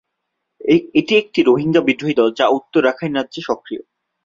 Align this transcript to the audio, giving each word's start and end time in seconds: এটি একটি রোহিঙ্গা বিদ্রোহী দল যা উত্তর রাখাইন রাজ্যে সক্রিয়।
এটি 0.99 1.13
একটি 1.17 1.39
রোহিঙ্গা 1.41 1.81
বিদ্রোহী 1.87 2.15
দল 2.17 2.29
যা 2.39 2.45
উত্তর 2.57 2.81
রাখাইন 2.85 3.11
রাজ্যে 3.15 3.41
সক্রিয়। 3.49 3.81